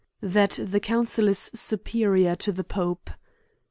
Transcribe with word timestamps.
That 0.23 0.57
the 0.65 0.79
council 0.79 1.27
is 1.27 1.51
superior 1.53 2.35
to 2.37 2.51
the 2.51 2.63
pope. 2.63 3.11